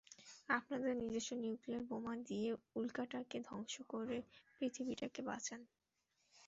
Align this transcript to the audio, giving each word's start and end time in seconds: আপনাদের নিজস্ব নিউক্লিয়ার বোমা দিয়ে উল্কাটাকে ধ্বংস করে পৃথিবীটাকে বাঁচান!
আপনাদের 0.49 0.93
নিজস্ব 1.01 1.31
নিউক্লিয়ার 1.37 1.83
বোমা 1.89 2.13
দিয়ে 2.27 2.49
উল্কাটাকে 2.75 3.37
ধ্বংস 3.47 3.73
করে 3.91 4.17
পৃথিবীটাকে 4.57 5.21
বাঁচান! 5.29 5.61